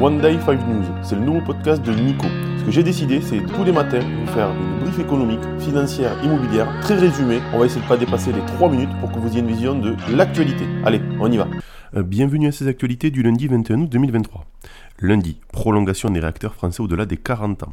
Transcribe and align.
One 0.00 0.18
Day 0.18 0.38
5 0.40 0.66
News, 0.66 0.84
c'est 1.02 1.14
le 1.14 1.20
nouveau 1.20 1.42
podcast 1.42 1.82
de 1.82 1.92
Nico. 1.92 2.26
Ce 2.58 2.64
que 2.64 2.70
j'ai 2.70 2.82
décidé, 2.82 3.20
c'est 3.20 3.44
tous 3.54 3.64
les 3.64 3.72
matins 3.72 4.00
vous 4.00 4.32
faire 4.32 4.48
une 4.50 4.78
brief 4.78 4.98
économique, 4.98 5.40
financière, 5.58 6.12
immobilière, 6.24 6.72
très 6.80 6.94
résumée. 6.94 7.40
On 7.52 7.58
va 7.58 7.66
essayer 7.66 7.82
de 7.82 7.84
ne 7.84 7.88
pas 7.90 7.98
dépasser 7.98 8.32
les 8.32 8.40
3 8.56 8.70
minutes 8.70 8.88
pour 8.98 9.12
que 9.12 9.18
vous 9.18 9.28
ayez 9.28 9.40
une 9.40 9.48
vision 9.48 9.78
de 9.78 9.94
l'actualité. 10.10 10.64
Allez, 10.86 11.02
on 11.20 11.30
y 11.30 11.36
va. 11.36 11.48
Euh, 11.96 12.02
bienvenue 12.02 12.48
à 12.48 12.52
ces 12.52 12.66
actualités 12.66 13.10
du 13.10 13.22
lundi 13.22 13.46
21 13.46 13.82
août 13.82 13.90
2023. 13.90 14.46
Lundi, 15.02 15.40
prolongation 15.50 16.10
des 16.10 16.20
réacteurs 16.20 16.54
français 16.54 16.82
au-delà 16.82 17.06
des 17.06 17.16
40 17.16 17.62
ans. 17.62 17.72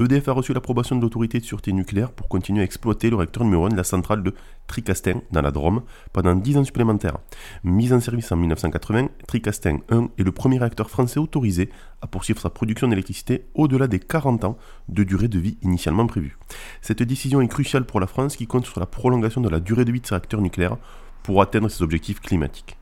EDF 0.00 0.26
a 0.26 0.32
reçu 0.32 0.52
l'approbation 0.52 0.96
de 0.96 1.02
l'autorité 1.02 1.38
de 1.38 1.44
sûreté 1.44 1.72
nucléaire 1.72 2.10
pour 2.10 2.26
continuer 2.28 2.62
à 2.62 2.64
exploiter 2.64 3.10
le 3.10 3.16
réacteur 3.16 3.44
numéro 3.44 3.66
1 3.66 3.68
de 3.68 3.76
la 3.76 3.84
centrale 3.84 4.24
de 4.24 4.34
Tricastin, 4.66 5.20
dans 5.30 5.42
la 5.42 5.52
Drôme, 5.52 5.82
pendant 6.12 6.34
10 6.34 6.56
ans 6.56 6.64
supplémentaires. 6.64 7.18
Mise 7.62 7.92
en 7.92 8.00
service 8.00 8.32
en 8.32 8.36
1980, 8.36 9.08
Tricastin 9.28 9.78
1 9.88 10.08
est 10.18 10.24
le 10.24 10.32
premier 10.32 10.58
réacteur 10.58 10.90
français 10.90 11.20
autorisé 11.20 11.70
à 12.02 12.08
poursuivre 12.08 12.40
sa 12.40 12.50
production 12.50 12.88
d'électricité 12.88 13.44
au-delà 13.54 13.86
des 13.86 14.00
40 14.00 14.42
ans 14.42 14.58
de 14.88 15.04
durée 15.04 15.28
de 15.28 15.38
vie 15.38 15.58
initialement 15.62 16.08
prévue. 16.08 16.36
Cette 16.82 17.04
décision 17.04 17.40
est 17.40 17.46
cruciale 17.46 17.84
pour 17.84 18.00
la 18.00 18.08
France 18.08 18.34
qui 18.34 18.48
compte 18.48 18.66
sur 18.66 18.80
la 18.80 18.86
prolongation 18.86 19.40
de 19.40 19.48
la 19.48 19.60
durée 19.60 19.84
de 19.84 19.92
vie 19.92 20.00
de 20.00 20.06
ses 20.06 20.16
réacteurs 20.16 20.40
nucléaires 20.40 20.78
pour 21.22 21.40
atteindre 21.40 21.68
ses 21.68 21.84
objectifs 21.84 22.20
climatiques. 22.20 22.76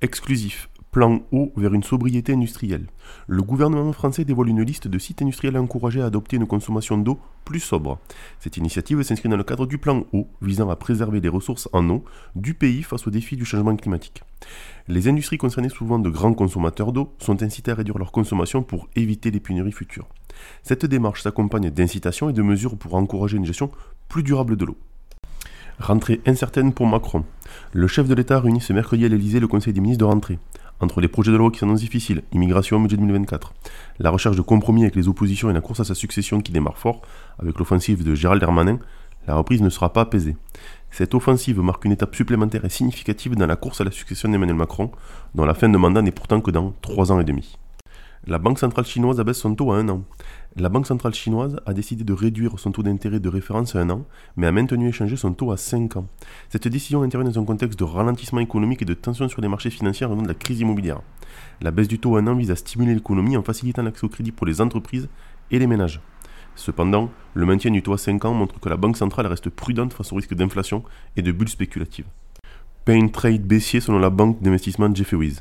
Exclusif, 0.00 0.68
plan 0.96 1.20
haut 1.30 1.52
vers 1.58 1.74
une 1.74 1.82
sobriété 1.82 2.32
industrielle. 2.32 2.86
Le 3.26 3.42
gouvernement 3.42 3.92
français 3.92 4.24
dévoile 4.24 4.48
une 4.48 4.62
liste 4.62 4.88
de 4.88 4.98
sites 4.98 5.20
industriels 5.20 5.58
encouragés 5.58 6.00
à 6.00 6.06
adopter 6.06 6.36
une 6.36 6.46
consommation 6.46 6.96
d'eau 6.96 7.20
plus 7.44 7.60
sobre. 7.60 7.98
Cette 8.40 8.56
initiative 8.56 9.02
s'inscrit 9.02 9.28
dans 9.28 9.36
le 9.36 9.44
cadre 9.44 9.66
du 9.66 9.76
plan 9.76 10.04
eau 10.14 10.26
visant 10.40 10.70
à 10.70 10.76
préserver 10.76 11.20
les 11.20 11.28
ressources 11.28 11.68
en 11.74 11.86
eau 11.90 12.02
du 12.34 12.54
pays 12.54 12.82
face 12.82 13.06
aux 13.06 13.10
défis 13.10 13.36
du 13.36 13.44
changement 13.44 13.76
climatique. 13.76 14.22
Les 14.88 15.06
industries 15.06 15.36
concernées, 15.36 15.68
souvent 15.68 15.98
de 15.98 16.08
grands 16.08 16.32
consommateurs 16.32 16.92
d'eau, 16.92 17.12
sont 17.18 17.42
incitées 17.42 17.72
à 17.72 17.74
réduire 17.74 17.98
leur 17.98 18.10
consommation 18.10 18.62
pour 18.62 18.88
éviter 18.96 19.30
les 19.30 19.40
pénuries 19.40 19.72
futures. 19.72 20.08
Cette 20.62 20.86
démarche 20.86 21.24
s'accompagne 21.24 21.68
d'incitations 21.68 22.30
et 22.30 22.32
de 22.32 22.40
mesures 22.40 22.78
pour 22.78 22.94
encourager 22.94 23.36
une 23.36 23.44
gestion 23.44 23.70
plus 24.08 24.22
durable 24.22 24.56
de 24.56 24.64
l'eau. 24.64 24.78
Rentrée 25.78 26.22
incertaine 26.24 26.72
pour 26.72 26.86
Macron. 26.86 27.22
Le 27.74 27.86
chef 27.86 28.08
de 28.08 28.14
l'État 28.14 28.40
réunit 28.40 28.62
ce 28.62 28.72
mercredi 28.72 29.04
à 29.04 29.08
l'Elysée 29.08 29.40
le 29.40 29.46
Conseil 29.46 29.74
des 29.74 29.82
ministres 29.82 30.06
de 30.06 30.10
rentrée 30.10 30.38
entre 30.80 31.00
les 31.00 31.08
projets 31.08 31.32
de 31.32 31.36
loi 31.36 31.50
qui 31.50 31.58
s'annoncent 31.58 31.80
difficiles, 31.80 32.22
immigration, 32.32 32.80
budget 32.80 32.96
2024, 32.96 33.54
la 33.98 34.10
recherche 34.10 34.36
de 34.36 34.42
compromis 34.42 34.82
avec 34.82 34.96
les 34.96 35.08
oppositions 35.08 35.50
et 35.50 35.52
la 35.52 35.60
course 35.60 35.80
à 35.80 35.84
sa 35.84 35.94
succession 35.94 36.40
qui 36.40 36.52
démarre 36.52 36.78
fort, 36.78 37.02
avec 37.38 37.58
l'offensive 37.58 38.04
de 38.04 38.14
Gérald 38.14 38.40
Darmanin, 38.40 38.78
la 39.26 39.34
reprise 39.34 39.62
ne 39.62 39.70
sera 39.70 39.92
pas 39.92 40.02
apaisée. 40.02 40.36
Cette 40.90 41.14
offensive 41.14 41.60
marque 41.60 41.84
une 41.84 41.92
étape 41.92 42.14
supplémentaire 42.14 42.64
et 42.64 42.70
significative 42.70 43.34
dans 43.34 43.46
la 43.46 43.56
course 43.56 43.80
à 43.80 43.84
la 43.84 43.90
succession 43.90 44.28
d'Emmanuel 44.28 44.56
Macron, 44.56 44.92
dont 45.34 45.44
la 45.44 45.54
fin 45.54 45.68
de 45.68 45.76
mandat 45.76 46.02
n'est 46.02 46.12
pourtant 46.12 46.40
que 46.40 46.50
dans 46.50 46.74
trois 46.80 47.12
ans 47.12 47.20
et 47.20 47.24
demi. 47.24 47.58
La 48.28 48.38
Banque 48.38 48.58
centrale 48.58 48.84
chinoise 48.84 49.20
abaisse 49.20 49.38
son 49.38 49.54
taux 49.54 49.70
à 49.70 49.76
un 49.76 49.88
an. 49.88 50.02
La 50.56 50.68
Banque 50.68 50.88
centrale 50.88 51.14
chinoise 51.14 51.60
a 51.64 51.72
décidé 51.72 52.02
de 52.02 52.12
réduire 52.12 52.58
son 52.58 52.72
taux 52.72 52.82
d'intérêt 52.82 53.20
de 53.20 53.28
référence 53.28 53.76
à 53.76 53.78
un 53.78 53.88
an, 53.88 54.04
mais 54.36 54.48
a 54.48 54.52
maintenu 54.52 54.88
et 54.88 54.92
changé 54.92 55.14
son 55.14 55.32
taux 55.32 55.52
à 55.52 55.56
5 55.56 55.96
ans. 55.96 56.08
Cette 56.48 56.66
décision 56.66 57.02
intervient 57.02 57.30
dans 57.30 57.40
un 57.40 57.44
contexte 57.44 57.78
de 57.78 57.84
ralentissement 57.84 58.40
économique 58.40 58.82
et 58.82 58.84
de 58.84 58.94
tension 58.94 59.28
sur 59.28 59.40
les 59.42 59.46
marchés 59.46 59.70
financiers 59.70 60.06
en 60.06 60.08
raison 60.08 60.22
de 60.22 60.26
la 60.28 60.34
crise 60.34 60.58
immobilière. 60.58 61.02
La 61.60 61.70
baisse 61.70 61.86
du 61.86 62.00
taux 62.00 62.16
à 62.16 62.18
un 62.18 62.26
an 62.26 62.34
vise 62.34 62.50
à 62.50 62.56
stimuler 62.56 62.94
l'économie 62.94 63.36
en 63.36 63.44
facilitant 63.44 63.84
l'accès 63.84 64.04
au 64.04 64.08
crédit 64.08 64.32
pour 64.32 64.44
les 64.44 64.60
entreprises 64.60 65.08
et 65.52 65.60
les 65.60 65.68
ménages. 65.68 66.00
Cependant, 66.56 67.10
le 67.34 67.46
maintien 67.46 67.70
du 67.70 67.80
taux 67.80 67.92
à 67.92 67.98
5 67.98 68.24
ans 68.24 68.34
montre 68.34 68.58
que 68.58 68.68
la 68.68 68.76
Banque 68.76 68.96
centrale 68.96 69.28
reste 69.28 69.50
prudente 69.50 69.92
face 69.92 70.12
au 70.12 70.16
risque 70.16 70.34
d'inflation 70.34 70.82
et 71.14 71.22
de 71.22 71.30
bulles 71.30 71.48
spéculatives. 71.48 72.06
Pain 72.86 73.08
trade 73.08 73.42
baissier 73.42 73.80
selon 73.80 73.98
la 73.98 74.10
banque 74.10 74.40
d'investissement 74.40 74.94
Jefferies. 74.94 75.40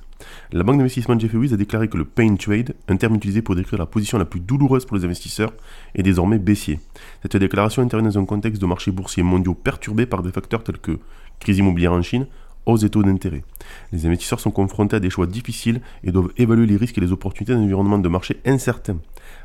La 0.51 0.63
banque 0.63 0.77
d'investissement 0.77 1.19
Jefferies 1.19 1.53
a 1.53 1.57
déclaré 1.57 1.87
que 1.87 1.95
le 1.95 2.03
pain 2.03 2.35
trade, 2.37 2.73
un 2.87 2.97
terme 2.97 3.13
utilisé 3.13 3.43
pour 3.43 3.55
décrire 3.55 3.77
la 3.77 3.85
position 3.85 4.17
la 4.17 4.25
plus 4.25 4.39
douloureuse 4.39 4.83
pour 4.83 4.97
les 4.97 5.05
investisseurs, 5.05 5.53
est 5.93 6.01
désormais 6.01 6.39
baissier. 6.39 6.79
Cette 7.21 7.37
déclaration 7.37 7.83
intervient 7.83 8.09
dans 8.09 8.17
un 8.17 8.25
contexte 8.25 8.59
de 8.59 8.65
marchés 8.65 8.89
boursiers 8.89 9.21
mondiaux 9.21 9.53
perturbés 9.53 10.07
par 10.07 10.23
des 10.23 10.31
facteurs 10.31 10.63
tels 10.63 10.79
que 10.79 10.97
crise 11.39 11.59
immobilière 11.59 11.93
en 11.93 12.01
Chine, 12.01 12.25
hausse 12.65 12.81
des 12.81 12.89
taux 12.89 13.03
d'intérêt. 13.03 13.43
Les 13.91 14.07
investisseurs 14.07 14.39
sont 14.39 14.49
confrontés 14.49 14.95
à 14.95 14.99
des 14.99 15.11
choix 15.11 15.27
difficiles 15.27 15.81
et 16.03 16.11
doivent 16.11 16.33
évaluer 16.37 16.65
les 16.65 16.77
risques 16.77 16.97
et 16.97 17.01
les 17.01 17.11
opportunités 17.11 17.53
d'un 17.53 17.61
environnement 17.61 17.99
de 17.99 18.09
marché 18.09 18.41
incertain. 18.47 18.97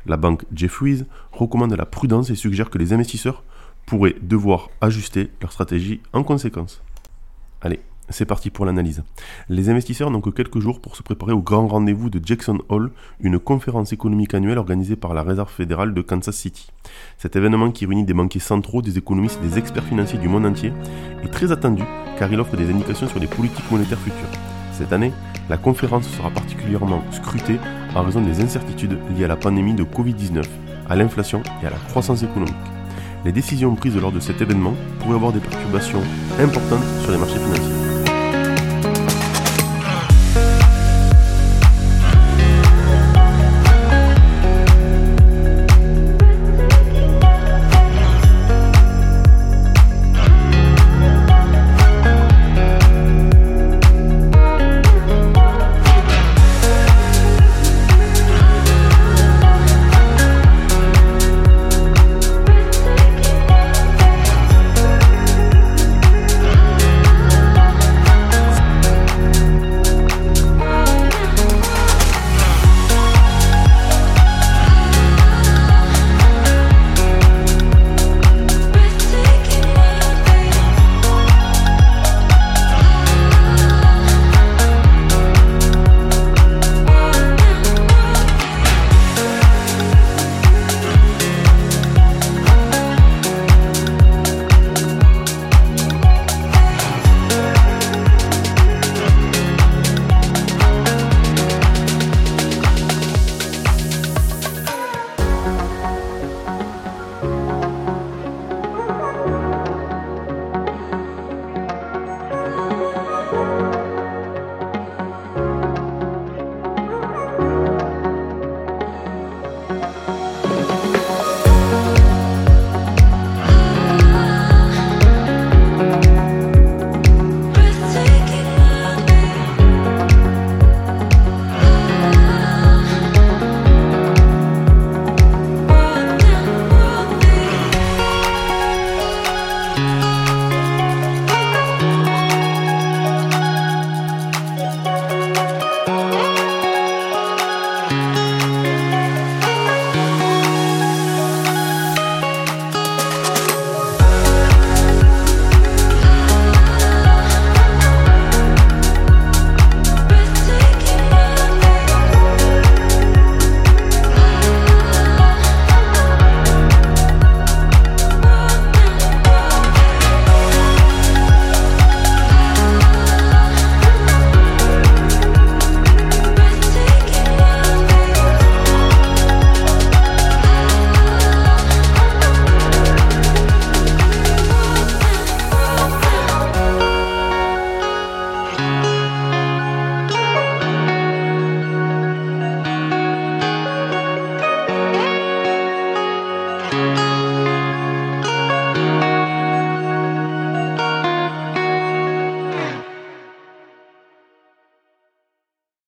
La 0.07 0.17
banque 0.17 0.45
Jefferies 0.55 1.03
recommande 1.31 1.75
la 1.75 1.85
prudence 1.85 2.31
et 2.31 2.35
suggère 2.35 2.71
que 2.71 2.79
les 2.79 2.93
investisseurs 2.93 3.43
pourraient 3.85 4.15
devoir 4.23 4.71
ajuster 4.81 5.29
leur 5.39 5.51
stratégie 5.51 6.01
en 6.13 6.23
conséquence. 6.23 6.81
Allez, 7.61 7.79
c'est 8.11 8.25
parti 8.25 8.49
pour 8.49 8.65
l'analyse. 8.65 9.03
Les 9.49 9.69
investisseurs 9.69 10.11
n'ont 10.11 10.21
que 10.21 10.29
quelques 10.29 10.59
jours 10.59 10.79
pour 10.79 10.95
se 10.95 11.03
préparer 11.03 11.31
au 11.31 11.41
grand 11.41 11.67
rendez-vous 11.67 12.09
de 12.09 12.19
Jackson 12.23 12.59
Hall, 12.69 12.91
une 13.19 13.39
conférence 13.39 13.93
économique 13.93 14.33
annuelle 14.33 14.57
organisée 14.57 14.95
par 14.95 15.13
la 15.13 15.23
Réserve 15.23 15.51
fédérale 15.51 15.93
de 15.93 16.01
Kansas 16.01 16.35
City. 16.35 16.71
Cet 17.17 17.35
événement 17.35 17.71
qui 17.71 17.85
réunit 17.85 18.05
des 18.05 18.13
banquiers 18.13 18.39
centraux, 18.39 18.81
des 18.81 18.97
économistes 18.97 19.39
et 19.43 19.47
des 19.47 19.57
experts 19.57 19.85
financiers 19.85 20.19
du 20.19 20.27
monde 20.27 20.45
entier 20.45 20.73
est 21.23 21.31
très 21.31 21.51
attendu 21.51 21.83
car 22.17 22.31
il 22.31 22.39
offre 22.39 22.55
des 22.55 22.69
indications 22.69 23.07
sur 23.07 23.19
les 23.19 23.27
politiques 23.27 23.71
monétaires 23.71 23.99
futures. 23.99 24.29
Cette 24.73 24.93
année, 24.93 25.11
la 25.49 25.57
conférence 25.57 26.07
sera 26.07 26.29
particulièrement 26.29 27.03
scrutée 27.11 27.59
en 27.95 28.03
raison 28.03 28.21
des 28.21 28.41
incertitudes 28.41 28.97
liées 29.15 29.25
à 29.25 29.27
la 29.27 29.35
pandémie 29.35 29.73
de 29.73 29.83
Covid-19, 29.83 30.43
à 30.89 30.95
l'inflation 30.95 31.41
et 31.61 31.67
à 31.67 31.69
la 31.69 31.77
croissance 31.89 32.23
économique. 32.23 32.53
Les 33.25 33.31
décisions 33.31 33.75
prises 33.75 33.97
lors 33.97 34.11
de 34.11 34.19
cet 34.19 34.41
événement 34.41 34.73
pourraient 34.99 35.15
avoir 35.15 35.31
des 35.31 35.39
perturbations 35.39 36.01
importantes 36.39 36.83
sur 37.03 37.11
les 37.11 37.17
marchés 37.17 37.39
financiers. 37.39 37.80